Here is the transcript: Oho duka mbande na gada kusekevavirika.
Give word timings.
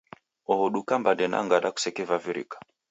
Oho 0.51 0.65
duka 0.73 0.93
mbande 0.99 1.25
na 1.27 1.39
gada 1.51 1.69
kusekevavirika. 1.75 2.57